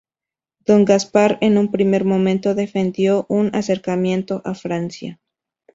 [0.65, 5.19] Don Gaspar en un primer momento defendió un acercamiento a Francia.